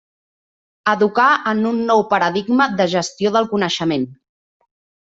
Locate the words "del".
3.39-3.49